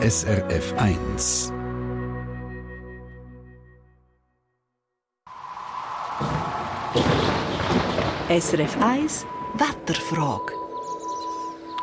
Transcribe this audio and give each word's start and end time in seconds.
SRF 0.00 0.74
1. 0.76 1.52
SRF 8.30 8.76
1 8.80 9.26
Wetterfrage. 9.54 10.52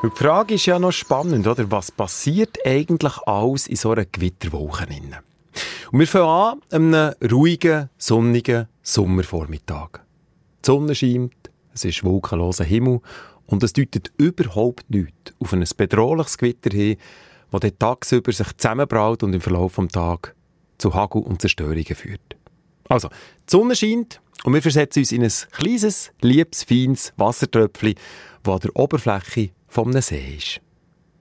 Die 0.02 0.10
Frage 0.16 0.54
ist 0.54 0.66
ja 0.66 0.80
noch 0.80 0.94
spannend, 0.94 1.46
oder? 1.46 1.70
Was 1.70 1.92
passiert 1.92 2.58
eigentlich 2.66 3.18
alles 3.26 3.68
in 3.68 3.76
so 3.76 3.92
einer 3.92 4.06
Gewitterwoche? 4.06 4.88
Und 5.92 6.00
wir 6.00 6.08
fangen 6.08 6.62
an 6.72 6.96
einem 6.96 7.14
ruhigen, 7.30 7.90
sonnigen 7.98 8.70
Sommervormittag. 8.82 9.90
Die 10.64 10.68
Sonne 10.68 10.96
scheint, 10.96 11.52
es 11.74 11.84
ist 11.84 12.06
wolkenloser 12.06 12.64
Himmel 12.64 13.02
und 13.46 13.62
es 13.62 13.74
deutet 13.74 14.14
überhaupt 14.18 14.90
nichts 14.90 15.34
auf 15.40 15.52
ein 15.52 15.66
bedrohliches 15.76 16.38
Gewitter 16.38 16.70
hin, 16.70 16.96
das 17.60 17.72
dann 17.78 17.80
tagsüber 17.80 18.32
sich 18.32 18.58
zusammenbraut 18.58 19.24
und 19.24 19.34
im 19.34 19.42
Verlauf 19.42 19.76
des 19.76 19.88
Tages 19.90 20.34
zu 20.78 20.94
Hagel 20.94 21.22
und 21.22 21.42
Zerstörungen 21.42 21.96
führt. 21.96 22.36
Also, 22.90 23.10
die 23.10 23.52
Sonne 23.52 23.76
scheint 23.76 24.22
und 24.44 24.54
wir 24.54 24.62
versetzen 24.62 25.00
uns 25.00 25.12
in 25.12 25.24
ein 25.24 25.32
kleines, 25.52 26.12
liebes, 26.22 26.64
feines 26.64 27.14
Wassertröpfchen, 27.18 27.96
das 28.44 28.54
an 28.54 28.60
der 28.60 28.76
Oberfläche 28.76 29.52
vom 29.68 29.92
See 30.02 30.36
ist. 30.38 30.62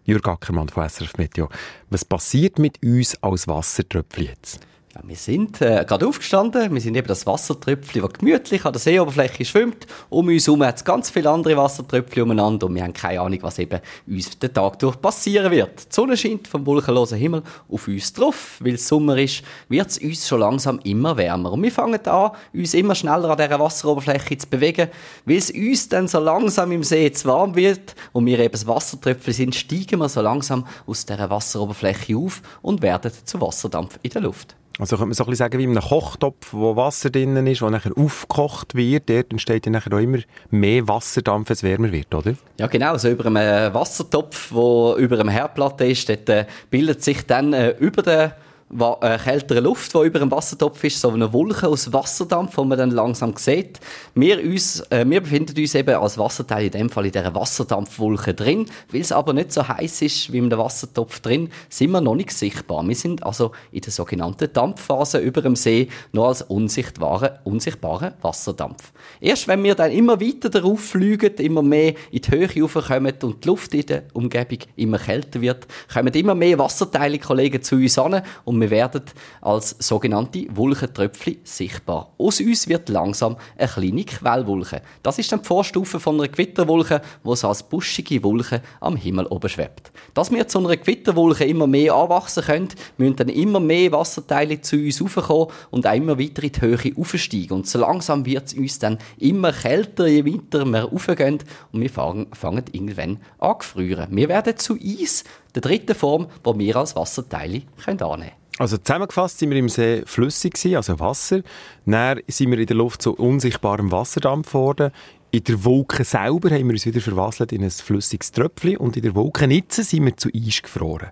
Jürg 0.05 0.29
Ackermann 0.29 0.69
von 0.69 0.89
SRF 0.89 1.17
Meteo. 1.17 1.49
Was 1.89 2.05
passiert 2.05 2.59
mit 2.59 2.83
uns 2.83 3.17
als 3.23 3.49
Wassertröpfchen 3.49 4.27
jetzt? 4.27 4.61
Ja, 4.95 5.01
wir 5.03 5.17
sind 5.17 5.61
äh, 5.61 5.85
gerade 5.85 6.07
aufgestanden, 6.07 6.73
wir 6.73 6.81
sind 6.81 6.95
eben 6.95 7.09
das 7.09 7.27
Wassertröpfchen, 7.27 8.03
das 8.03 8.13
gemütlich 8.13 8.65
an 8.65 8.73
der 8.73 8.81
Seeoberfläche 8.81 9.45
schwimmt. 9.45 9.89
Um 10.09 10.29
uns 10.29 10.47
herum 10.47 10.63
hat 10.63 10.77
es 10.77 10.85
ganz 10.85 11.11
viele 11.11 11.31
andere 11.31 11.57
Wassertröpfchen 11.57 12.23
umeinander 12.23 12.67
und 12.67 12.77
wir 12.77 12.85
haben 12.85 12.93
keine 12.93 13.21
Ahnung, 13.21 13.41
was 13.43 13.59
eben 13.59 13.81
uns 14.07 14.39
den 14.39 14.55
Tag 14.55 14.79
durch 14.79 15.01
passieren 15.01 15.51
wird. 15.51 15.87
Die 15.91 15.95
Sonne 15.95 16.17
scheint 16.17 16.47
vom 16.47 16.65
wolkenlosen 16.65 17.19
Himmel 17.19 17.43
auf 17.69 17.89
uns 17.89 18.13
drauf. 18.13 18.59
Weil 18.61 18.75
es 18.75 18.87
Sommer 18.87 19.19
ist, 19.19 19.43
wird 19.69 19.89
es 19.89 19.99
uns 19.99 20.29
schon 20.29 20.39
langsam 20.39 20.79
immer 20.85 21.17
wärmer. 21.17 21.51
Und 21.51 21.63
wir 21.65 21.73
fangen 21.73 22.07
an, 22.07 22.31
uns 22.53 22.75
immer 22.75 22.95
schneller 22.95 23.31
an 23.31 23.37
dieser 23.37 23.59
Wasseroberfläche 23.59 24.39
zu 24.39 24.47
bewegen. 24.47 24.91
Weil 25.25 25.39
es 25.39 25.51
uns 25.51 25.89
dann 25.89 26.07
so 26.07 26.21
langsam 26.21 26.71
im 26.71 26.85
See 26.85 27.11
zu 27.11 27.27
warm 27.27 27.57
wird 27.57 27.97
und 28.13 28.27
wir 28.27 28.39
eben 28.39 28.53
das 28.53 28.69
Wassertröpfchen 28.69 29.35
sind, 29.35 29.55
steigen 29.57 29.99
wir 29.99 30.09
so 30.09 30.21
langsam 30.21 30.69
aus 30.87 31.05
dieser 31.05 31.31
Wasseroberfläche 31.31 32.17
auf 32.17 32.43
und 32.63 32.81
werden 32.81 33.11
zu 33.25 33.41
Wasserdampf 33.41 33.99
in 34.03 34.11
der 34.11 34.23
Luft. 34.23 34.55
Also 34.79 34.97
könnte 34.97 35.07
man 35.07 35.15
so 35.15 35.25
ein 35.25 35.31
bisschen 35.31 35.45
sagen, 35.45 35.59
wie 35.59 35.65
in 35.65 35.71
einem 35.71 35.89
Kochtopf, 35.89 36.53
wo 36.53 36.75
Wasser 36.75 37.09
drin 37.09 37.47
ist, 37.47 37.63
wo 37.63 37.71
nachher 37.71 37.93
aufgekocht 37.97 38.75
wird, 38.75 39.09
dort 39.09 39.31
entsteht 39.31 39.67
dann 39.67 39.75
nachher 39.75 39.93
auch 39.93 40.01
immer 40.01 40.19
mehr 40.51 40.89
Wasserdampf, 40.89 41.49
wenn 41.49 41.55
es 41.55 41.63
wärmer 41.63 41.93
wird, 41.93 42.13
oder? 42.13 42.35
Ja, 42.59 42.67
genau. 42.67 42.97
So 42.97 43.09
über 43.09 43.27
einem 43.27 43.73
Wassertopf, 43.73 44.51
der 44.51 44.97
über 44.97 45.21
einem 45.21 45.29
Herdplatte 45.29 45.87
ist, 45.87 46.09
dort 46.09 46.29
äh, 46.29 46.47
bildet 46.71 47.05
sich 47.05 47.25
dann 47.25 47.53
äh, 47.53 47.71
über 47.79 48.03
den 48.03 48.33
äh, 48.71 49.19
kältere 49.19 49.61
Luft, 49.61 49.95
die 49.95 49.99
über 49.99 50.19
dem 50.19 50.31
Wassertopf 50.31 50.83
ist, 50.85 51.01
so 51.01 51.11
eine 51.11 51.33
Wolke 51.33 51.69
aus 51.69 51.93
Wasserdampf, 51.93 52.57
die 52.57 52.65
man 52.65 52.79
dann 52.79 52.91
langsam 52.91 53.35
sieht. 53.37 53.79
Wir, 54.15 54.43
uns, 54.43 54.81
äh, 54.91 55.05
wir 55.07 55.21
befinden 55.21 55.57
uns 55.57 55.75
eben 55.75 55.95
als 55.95 56.19
Wasserteil 56.19 56.67
in 56.67 56.71
dem 56.73 56.91
Fall 56.91 57.07
in 57.07 57.13
dieser 57.13 57.35
Wasserdampfwolke 57.35 58.35
drin. 58.35 58.67
Weil 58.91 59.03
es 59.03 59.13
aber 59.13 59.33
nicht 59.33 59.53
so 59.53 59.67
heiß 59.67 60.03
ist 60.03 60.33
wie 60.33 60.39
einem 60.39 60.51
Wassertopf 60.51 61.21
drin, 61.21 61.51
sind 61.69 61.91
wir 61.93 62.01
noch 62.01 62.17
nicht 62.17 62.33
sichtbar. 62.33 62.87
Wir 62.87 62.97
sind 62.97 63.23
also 63.25 63.53
in 63.71 63.81
der 63.81 63.93
sogenannten 63.93 64.53
Dampfphase 64.53 65.19
über 65.19 65.43
dem 65.43 65.57
See 65.57 65.89
noch 66.13 66.29
als 66.29 66.43
unsichtbarer 66.43 67.41
unsichtbare 67.45 68.15
Wasserdampf. 68.23 68.93
Erst 69.21 69.47
wenn 69.49 69.63
wir 69.63 69.75
dann 69.75 69.93
immer 69.93 70.21
weiter 70.21 70.51
darauf 70.51 70.81
fliegen, 70.81 71.35
immer 71.37 71.63
mehr 71.63 71.95
in 72.11 72.23
die 72.23 72.31
Höhe 72.31 72.49
raufkommen 72.63 73.15
und 73.23 73.45
die 73.45 73.49
Luft 73.49 73.75
in 73.75 73.87
der 73.87 74.05
Umgebung 74.13 74.59
immer 74.77 74.99
kälter 74.99 75.41
wird, 75.41 75.67
kommen 75.93 76.13
immer 76.15 76.35
mehr 76.35 76.59
Wasserteile, 76.59 77.19
Kollegen, 77.19 77.63
zu 77.63 77.77
uns 77.77 77.99
an 77.99 78.23
und 78.45 78.59
wir 78.65 78.71
werden 78.71 79.03
als 79.43 79.77
sogenannte 79.79 80.47
Wolkentröpfchen 80.51 81.37
sichtbar. 81.45 82.13
Aus 82.17 82.41
uns 82.41 82.67
wird 82.67 82.89
langsam 82.89 83.37
eine 83.59 83.69
kleine 83.69 84.05
Quellwolke. 84.05 84.81
Das 85.03 85.19
ist 85.19 85.31
dann 85.31 85.43
die 85.43 85.47
Vorstufe 85.47 86.01
von 86.01 86.15
einer 86.15 86.29
Gewitterwolke, 86.29 87.03
die 87.23 87.37
so 87.37 87.49
als 87.49 87.63
buschige 87.63 88.23
Wolke 88.23 88.63
am 88.81 88.97
Himmel 88.97 89.27
oben 89.27 89.51
schwebt. 89.51 89.93
Dass 90.15 90.31
wir 90.31 90.49
zu 90.49 90.61
einer 90.61 90.79
Gewitterwolke 90.79 91.45
immer 91.45 91.67
mehr 91.67 91.95
anwachsen 91.95 92.43
können, 92.43 92.69
müssen 92.97 93.17
dann 93.17 93.29
immer 93.29 93.61
mehr 93.61 93.93
Wasserteile 93.93 94.59
zu 94.63 94.77
uns 94.77 95.03
raufkommen 95.03 95.49
und 95.71 95.87
auch 95.87 95.95
immer 95.95 96.19
weiter 96.19 96.43
in 96.43 96.53
die 96.53 96.61
Höhe 96.63 96.93
aufsteigen. 96.97 97.53
Und 97.53 97.67
so 97.67 97.79
langsam 97.79 98.25
wird 98.25 98.47
es 98.47 98.55
uns 98.55 98.79
dann 98.79 98.97
immer 99.19 99.53
kälter, 99.53 100.07
je 100.07 100.25
weiter 100.25 100.65
wir 100.65 100.85
raufgehen 100.85 101.41
und 101.71 101.81
wir 101.83 101.91
fangen, 101.91 102.29
fangen 102.33 102.65
irgendwann 102.73 103.19
an 103.39 103.57
zu 103.61 103.69
frieren. 103.69 104.09
Wir 104.11 104.31
werden 104.31 104.57
zu 104.57 104.79
Eis, 104.81 105.25
der 105.55 105.63
dritten 105.63 105.95
Form, 105.95 106.29
die 106.45 106.59
wir 106.59 106.77
als 106.77 106.97
Wasserteile 106.97 107.63
annehmen 107.87 107.99
können. 107.99 108.31
Also 108.59 108.77
zusammengefasst 108.77 109.39
sind 109.39 109.51
wir 109.51 109.59
im 109.59 109.69
See 109.69 110.03
flüssig 110.07 110.55
gewesen, 110.55 110.77
also 110.77 111.01
Wasser. 111.01 111.43
Dann 111.87 112.21
sind 112.29 112.51
wir 112.51 112.59
in 112.59 112.67
der 112.67 112.77
Luft 112.77 113.03
zu 113.03 113.15
unsichtbarem 113.15 113.91
Wasserdampf 113.91 114.49
geworden. 114.49 114.93
In 115.33 115.43
der 115.43 115.65
Wolke 115.65 116.05
selber 116.05 116.51
haben 116.51 116.67
wir 116.67 116.75
uns 116.75 116.87
wieder 116.87 117.01
verwasselt 117.01 117.51
in 117.51 117.65
ein 117.65 117.71
flüssiges 117.71 118.31
Tröpfchen 118.31 118.77
und 118.77 118.97
in 118.97 119.03
der 119.03 119.17
Wolkennitze 119.17 119.83
sind 119.83 120.05
wir 120.05 120.17
zu 120.17 120.29
Eis 120.33 120.63
gefroren. 120.63 121.11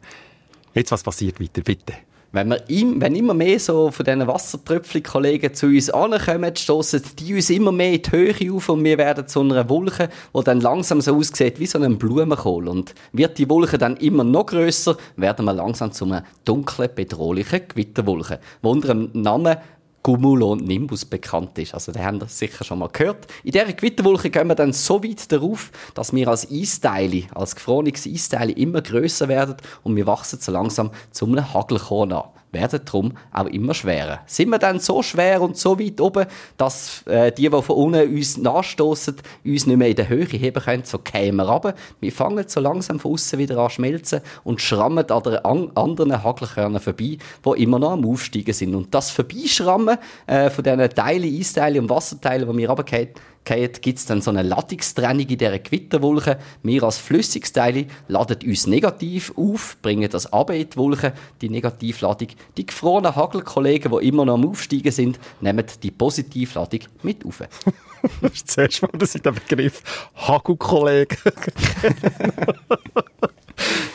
Jetzt, 0.74 0.92
was 0.92 1.02
passiert 1.02 1.40
weiter, 1.40 1.62
bitte? 1.62 1.94
Wenn, 2.34 2.48
wir 2.48 2.68
im, 2.70 2.98
wenn 2.98 3.14
immer 3.14 3.34
mehr 3.34 3.60
so 3.60 3.90
von 3.90 4.06
diesen 4.06 4.26
Wassertröpfchen-Kollegen 4.26 5.52
zu 5.52 5.66
uns 5.66 5.90
ankommen, 5.90 6.56
stoßen 6.56 7.02
die 7.18 7.34
uns 7.34 7.50
immer 7.50 7.72
mehr 7.72 7.92
in 7.92 8.00
die 8.00 8.10
Höhe 8.10 8.54
auf 8.54 8.70
und 8.70 8.82
wir 8.82 8.96
werden 8.96 9.28
zu 9.28 9.40
einer 9.40 9.68
Wolke, 9.68 10.08
die 10.34 10.42
dann 10.42 10.62
langsam 10.62 11.02
so 11.02 11.14
aussieht 11.14 11.60
wie 11.60 11.66
so 11.66 11.78
ein 11.78 11.98
Blumenkohl. 11.98 12.68
Und 12.68 12.94
wird 13.12 13.36
die 13.36 13.50
Wolke 13.50 13.76
dann 13.76 13.98
immer 13.98 14.24
noch 14.24 14.46
grösser, 14.46 14.96
werden 15.16 15.44
wir 15.44 15.52
langsam 15.52 15.92
zu 15.92 16.06
einer 16.06 16.24
dunklen, 16.46 16.88
bedrohlichen 16.94 17.68
Gewitterwolke, 17.68 18.40
die 18.62 18.66
unter 18.66 18.88
dem 18.88 19.10
Namen 19.12 19.58
Cumulonimbus 20.02 21.04
bekannt 21.04 21.58
ist. 21.58 21.74
Also, 21.74 21.92
den 21.92 22.04
haben 22.04 22.18
das 22.18 22.38
sicher 22.38 22.64
schon 22.64 22.80
mal 22.80 22.88
gehört. 22.88 23.26
In 23.44 23.52
dieser 23.52 23.72
Gewitterwolke 23.72 24.30
gehen 24.30 24.48
wir 24.48 24.54
dann 24.54 24.72
so 24.72 25.02
weit 25.02 25.30
darauf, 25.30 25.70
dass 25.94 26.12
wir 26.12 26.28
als 26.28 26.50
Eisteile, 26.50 27.24
als 27.34 27.54
gefrorenes 27.54 28.06
Eisteile 28.06 28.52
immer 28.52 28.82
größer 28.82 29.28
werden 29.28 29.56
und 29.82 29.96
wir 29.96 30.06
wachsen 30.06 30.40
so 30.40 30.52
langsam 30.52 30.90
zu 31.10 31.26
einem 31.26 31.52
Hagelkorn 31.52 32.12
an 32.12 32.24
werden 32.52 32.80
darum 32.84 33.12
auch 33.32 33.46
immer 33.46 33.74
schwerer. 33.74 34.20
Sind 34.26 34.50
wir 34.50 34.58
dann 34.58 34.78
so 34.78 35.02
schwer 35.02 35.40
und 35.40 35.56
so 35.56 35.78
weit 35.78 36.00
oben, 36.00 36.26
dass 36.56 37.02
äh, 37.06 37.32
die, 37.32 37.48
die 37.48 37.62
von 37.62 37.76
unten 37.76 38.14
uns 38.14 38.36
nachstoßen, 38.36 39.16
uns 39.44 39.66
nicht 39.66 39.76
mehr 39.76 39.88
in 39.88 39.96
der 39.96 40.08
Höhe 40.08 40.26
heben 40.26 40.62
können, 40.62 40.84
so 40.84 40.98
kämen 40.98 41.36
wir 41.36 41.48
runter. 41.48 41.74
Wir 42.00 42.12
fangen 42.12 42.44
so 42.46 42.60
langsam 42.60 43.00
von 43.00 43.12
außen 43.12 43.38
wieder 43.38 43.58
an 43.58 43.70
schmelzen 43.70 44.20
und 44.44 44.60
schrammen 44.60 45.10
an 45.10 45.22
den 45.22 45.36
an 45.36 45.70
anderen 45.74 46.22
Hagelkörnern 46.22 46.80
vorbei, 46.80 47.16
die 47.44 47.62
immer 47.62 47.78
noch 47.78 47.92
am 47.92 48.04
Aufsteigen 48.04 48.52
sind. 48.52 48.74
Und 48.74 48.94
das 48.94 49.10
Vorbeischrammen 49.10 49.98
äh, 50.26 50.50
von 50.50 50.64
diesen 50.64 50.90
Teilen, 50.90 51.38
Eisteilen 51.38 51.80
und 51.80 51.90
Wasserteilen, 51.90 52.50
die 52.50 52.58
wir 52.58 52.68
runtergehen, 52.68 53.08
gibt 53.44 53.98
es 53.98 54.06
dann 54.06 54.20
so 54.20 54.30
eine 54.30 54.42
Ladungstrennung 54.42 55.26
in 55.26 55.38
dieser 55.38 55.58
Gewitterwolke. 55.58 56.38
Wir 56.62 56.82
als 56.84 56.98
Flüssigsteile 56.98 57.86
laden 58.08 58.38
uns 58.46 58.66
negativ 58.66 59.32
auf, 59.36 59.76
bringen 59.82 60.08
das 60.10 60.32
ab 60.32 60.50
in 60.50 60.68
die 60.68 60.76
Wolke, 60.76 61.12
die 61.40 61.48
Negativladung. 61.48 62.28
Die 62.56 62.66
gefrorenen 62.66 63.16
Hagelkollegen, 63.16 63.92
die 63.92 64.06
immer 64.08 64.24
noch 64.24 64.34
am 64.34 64.48
Aufsteigen 64.48 64.92
sind, 64.92 65.18
nehmen 65.40 65.64
die 65.82 65.90
Positivladung 65.90 66.80
mit 67.02 67.24
auf. 67.26 67.42
das 68.20 68.32
ist 68.32 68.50
zuerst 68.50 68.82
mal, 68.82 68.90
dass 68.96 69.14
ich 69.14 69.22
den 69.22 69.34
Begriff 69.34 69.82
Hagelkollegen 70.16 71.18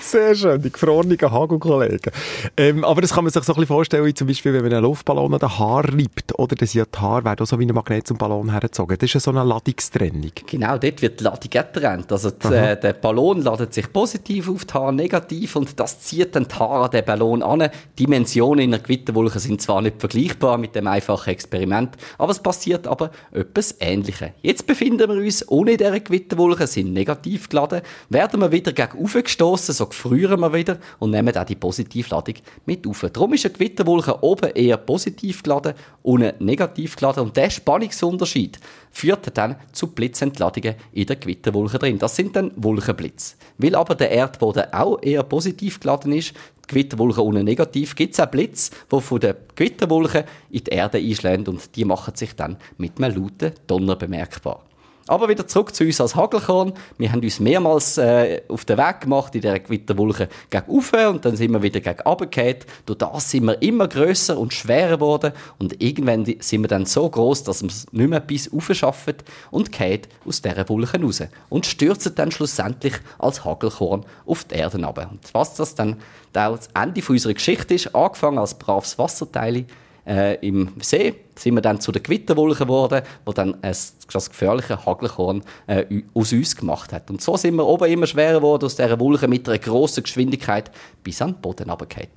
Sehr 0.07 0.35
schön, 0.35 0.61
die 0.61 0.71
gefrorenen 0.71 1.17
Hagelkollegen. 1.19 2.13
Ähm, 2.55 2.85
aber 2.85 3.01
das 3.01 3.13
kann 3.13 3.25
man 3.25 3.33
sich 3.33 3.43
so 3.43 3.51
ein 3.51 3.55
bisschen 3.55 3.67
vorstellen, 3.67 4.05
wie 4.05 4.13
zum 4.13 4.27
Beispiel, 4.27 4.53
wenn 4.53 4.61
man 4.61 4.71
einen 4.71 4.83
Luftballon 4.83 5.33
an 5.33 5.39
den 5.41 5.59
Haar 5.59 5.83
reibt, 5.83 6.39
oder? 6.39 6.55
Das 6.55 6.73
ja 6.73 6.85
die 6.85 6.97
Haare 6.97 7.25
werden 7.25 7.43
auch 7.43 7.45
so 7.45 7.59
wie 7.59 7.65
ein 7.65 7.75
Magnet 7.75 8.07
zum 8.07 8.17
Ballon 8.17 8.49
hergezogen. 8.49 8.97
Das 8.97 9.09
ist 9.09 9.15
ja 9.15 9.19
so 9.19 9.31
eine 9.31 9.43
Ladungstrennung. 9.43 10.31
Genau, 10.45 10.77
dort 10.77 11.01
wird 11.01 11.19
die 11.19 11.23
Ladung 11.25 11.49
getrennt. 11.49 12.09
Also 12.09 12.31
die, 12.31 12.47
äh, 12.47 12.79
der 12.79 12.93
Ballon 12.93 13.41
ladet 13.41 13.73
sich 13.73 13.91
positiv 13.91 14.47
auf 14.49 14.63
die 14.63 14.73
Haare, 14.75 14.93
negativ, 14.93 15.57
und 15.57 15.77
das 15.77 15.99
zieht 15.99 16.33
dann 16.37 16.47
die 16.47 16.55
Haare 16.55 16.85
an 16.85 16.91
den 16.91 17.03
Ballon 17.03 17.43
an. 17.43 17.69
Dimensionen 17.99 18.63
in 18.63 18.73
einer 18.73 18.81
Gewitterwolke 18.81 19.39
sind 19.39 19.61
zwar 19.61 19.81
nicht 19.81 19.99
vergleichbar 19.99 20.57
mit 20.57 20.73
dem 20.73 20.87
einfachen 20.87 21.31
Experiment, 21.31 21.97
aber 22.17 22.31
es 22.31 22.39
passiert 22.39 22.87
aber 22.87 23.11
etwas 23.33 23.75
Ähnliches. 23.81 24.29
Jetzt 24.41 24.67
befinden 24.67 25.09
wir 25.09 25.17
uns 25.17 25.45
ohne 25.49 25.75
diese 25.75 25.99
Gewitterwolke, 25.99 26.65
sind 26.65 26.93
negativ 26.93 27.49
geladen, 27.49 27.81
werden 28.07 28.39
wir 28.39 28.53
wieder 28.53 28.71
gegen 28.71 29.03
gestoßen, 29.21 29.75
so 29.75 29.89
gefrieren 30.01 30.39
wir 30.39 30.53
wieder 30.53 30.77
und 30.99 31.11
nehmen 31.11 31.35
auch 31.35 31.43
die 31.43 31.55
Positivladung 31.55 32.35
mit 32.65 32.87
auf. 32.87 33.05
Darum 33.11 33.33
ist 33.33 33.45
eine 33.45 33.53
Gewitterwolke 33.53 34.23
oben 34.23 34.51
eher 34.51 34.77
positiv 34.77 35.43
geladen, 35.43 35.73
unten 36.03 36.43
negativ 36.43 36.95
geladen 36.95 37.23
und 37.23 37.37
der 37.37 37.49
Spannungsunterschied 37.49 38.59
führt 38.91 39.37
dann 39.37 39.55
zu 39.71 39.87
Blitzentladungen 39.87 40.75
in 40.93 41.05
der 41.05 41.15
Gewitterwolke 41.17 41.79
drin. 41.79 41.99
Das 41.99 42.15
sind 42.15 42.35
dann 42.35 42.51
Wolkenblitz. 42.55 43.37
Weil 43.57 43.75
aber 43.75 43.95
der 43.95 44.11
Erdboden 44.11 44.73
auch 44.73 45.01
eher 45.01 45.23
positiv 45.23 45.79
geladen 45.79 46.13
ist, 46.13 46.33
die 46.63 46.67
Gewitterwolke 46.67 47.21
unten 47.21 47.45
negativ, 47.45 47.95
gibt 47.95 48.13
es 48.13 48.19
auch 48.19 48.27
Blitz, 48.27 48.71
die 48.91 49.01
von 49.01 49.19
der 49.19 49.35
Gewitterwolke 49.55 50.25
in 50.49 50.63
die 50.63 50.71
Erde 50.71 50.97
einschlägt 50.97 51.47
und 51.47 51.75
die 51.75 51.85
machen 51.85 52.15
sich 52.15 52.35
dann 52.35 52.57
mit 52.77 53.01
einem 53.01 53.15
lauten 53.15 53.53
Donner 53.67 53.95
bemerkbar. 53.95 54.63
Aber 55.07 55.29
wieder 55.29 55.47
zurück 55.47 55.73
zu 55.73 55.85
uns 55.85 56.01
als 56.01 56.15
Hagelkorn. 56.15 56.73
Wir 56.97 57.11
haben 57.11 57.21
uns 57.21 57.39
mehrmals 57.39 57.97
äh, 57.97 58.41
auf 58.49 58.65
den 58.65 58.77
Weg 58.77 59.01
gemacht 59.01 59.33
in 59.35 59.41
dieser 59.41 59.59
Gewitterwolke 59.59 60.27
gegen 60.49 60.69
Ufe 60.69 61.09
und 61.09 61.23
dann 61.23 61.37
sind 61.37 61.51
wir 61.51 61.61
wieder 61.61 61.79
gegen 61.79 62.01
runtergefallen. 62.01 62.57
Durch 62.85 62.97
das 62.97 63.31
sind 63.31 63.45
wir 63.45 63.61
immer 63.61 63.87
grösser 63.87 64.37
und 64.37 64.53
schwerer 64.53 64.97
geworden 64.97 65.31
und 65.59 65.81
irgendwann 65.81 66.25
sind 66.25 66.61
wir 66.61 66.67
dann 66.67 66.85
so 66.85 67.09
groß, 67.09 67.43
dass 67.43 67.61
wir 67.61 67.69
es 67.69 67.85
nicht 67.91 68.09
mehr 68.09 68.19
bis 68.19 68.51
Ufe 68.51 68.75
schaffen 68.75 69.15
und 69.49 69.73
fallen 69.75 70.01
aus 70.25 70.41
dieser 70.41 70.67
Wolke 70.67 71.01
raus 71.01 71.23
und 71.49 71.65
stürzen 71.65 72.13
dann 72.15 72.31
schlussendlich 72.31 72.95
als 73.17 73.45
Hagelkorn 73.45 74.05
auf 74.25 74.43
die 74.43 74.55
Erde 74.55 74.83
runter. 74.83 75.09
Und 75.09 75.33
was 75.33 75.55
das 75.55 75.75
dann 75.75 75.97
das 76.33 76.69
Ende 76.73 77.01
unserer 77.07 77.33
Geschichte 77.33 77.73
ist, 77.73 77.95
angefangen 77.95 78.37
als 78.39 78.55
braves 78.55 78.99
Wasserteil, 78.99 79.65
äh, 80.07 80.35
im 80.45 80.71
See 80.79 81.13
sind 81.35 81.55
wir 81.55 81.61
dann 81.61 81.79
zu 81.79 81.91
den 81.91 82.01
Gewitterwolken 82.01 82.65
geworden, 82.65 83.01
wo 83.25 83.33
dann 83.33 83.57
das 83.61 83.95
gefährliche 84.29 84.85
Hagelkorn 84.85 85.43
äh, 85.67 85.85
aus 86.13 86.33
uns 86.33 86.55
gemacht 86.55 86.93
hat. 86.93 87.09
Und 87.09 87.21
so 87.21 87.37
sind 87.37 87.55
wir 87.55 87.65
oben 87.65 87.91
immer 87.91 88.07
schwerer 88.07 88.35
geworden 88.35 88.65
aus 88.65 88.75
dieser 88.75 88.99
Wolke 88.99 89.27
mit 89.27 89.47
einer 89.47 89.59
grossen 89.59 90.03
Geschwindigkeit 90.03 90.71
bis 91.03 91.21
an 91.21 91.33
den 91.33 91.41
Boden 91.41 91.69
runtergefallen. 91.69 92.09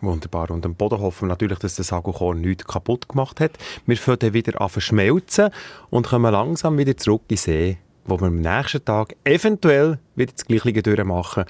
Wunderbar. 0.00 0.50
Und 0.50 0.66
am 0.66 0.74
Boden 0.74 1.00
hoffen 1.00 1.28
wir 1.28 1.28
natürlich, 1.28 1.60
dass 1.60 1.76
das 1.76 1.92
Hagelkorn 1.92 2.40
nichts 2.40 2.64
kaputt 2.64 3.08
gemacht 3.08 3.38
hat. 3.38 3.52
Wir 3.86 3.96
fangen 3.96 4.32
wieder 4.32 4.60
an 4.60 4.68
verschmelzen 4.68 5.50
und 5.90 6.08
kommen 6.08 6.32
langsam 6.32 6.76
wieder 6.76 6.96
zurück 6.96 7.22
in 7.28 7.36
den 7.36 7.38
See 7.38 7.78
wo 8.04 8.20
wir 8.20 8.26
am 8.28 8.40
nächsten 8.40 8.84
Tag 8.84 9.16
eventuell 9.24 9.98
wieder 10.14 10.32
das 10.32 10.44
Gleiche 10.44 10.82
durchmachen 10.82 11.44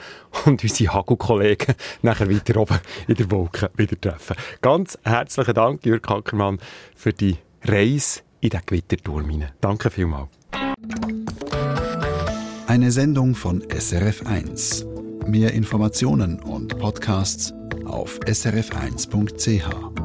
und 0.45 0.63
unsere 0.63 0.95
Hagelkollegen 0.95 1.75
nachher 2.03 2.31
weiter 2.31 2.61
oben 2.61 2.79
in 3.09 3.15
der 3.15 3.31
Wolke 3.31 3.71
wieder 3.77 4.01
treffen. 4.01 4.37
Ganz 4.61 4.99
herzlichen 5.03 5.55
Dank, 5.55 5.85
Jürg 5.85 6.09
Hackermann, 6.09 6.59
für 6.95 7.13
die 7.13 7.37
Reise 7.65 8.21
in 8.41 8.51
den 8.51 8.61
Gewitterturm 8.67 9.29
hinein. 9.29 9.53
Danke 9.61 9.91
vielmals. 9.91 10.29
Eine 12.67 12.91
Sendung 12.91 13.35
von 13.35 13.63
SRF1. 13.63 14.87
Mehr 15.27 15.53
Informationen 15.53 16.41
und 16.41 16.79
Podcasts 16.79 17.53
auf 17.85 18.19
srf1.ch. 18.21 20.02